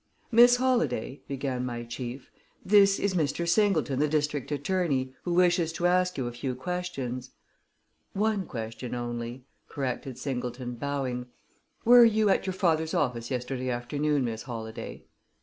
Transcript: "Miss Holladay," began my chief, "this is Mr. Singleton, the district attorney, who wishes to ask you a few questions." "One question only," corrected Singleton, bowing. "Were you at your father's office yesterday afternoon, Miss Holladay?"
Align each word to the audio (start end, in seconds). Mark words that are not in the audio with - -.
"Miss 0.31 0.55
Holladay," 0.55 1.19
began 1.27 1.63
my 1.63 1.83
chief, 1.83 2.31
"this 2.65 2.97
is 2.97 3.13
Mr. 3.13 3.47
Singleton, 3.47 3.99
the 3.99 4.07
district 4.07 4.51
attorney, 4.51 5.13
who 5.25 5.31
wishes 5.35 5.71
to 5.73 5.85
ask 5.85 6.17
you 6.17 6.25
a 6.25 6.31
few 6.31 6.55
questions." 6.55 7.29
"One 8.13 8.47
question 8.47 8.95
only," 8.95 9.45
corrected 9.69 10.17
Singleton, 10.17 10.73
bowing. 10.73 11.27
"Were 11.85 12.03
you 12.03 12.29
at 12.31 12.47
your 12.47 12.53
father's 12.53 12.95
office 12.95 13.29
yesterday 13.29 13.69
afternoon, 13.69 14.25
Miss 14.25 14.41
Holladay?" 14.41 15.03